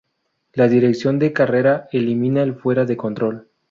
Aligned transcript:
La 0.53 0.67
dirección 0.67 1.19
de 1.19 1.31
carrera 1.31 1.87
elimina 1.91 2.41
el 2.41 2.55
fuera 2.55 2.85
de 2.85 2.97
control. 2.97 3.51